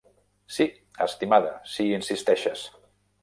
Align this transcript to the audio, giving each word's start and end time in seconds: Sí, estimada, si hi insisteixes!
Sí, 0.55 0.65
estimada, 1.07 1.51
si 1.73 1.87
hi 1.89 1.93
insisteixes! 1.99 2.65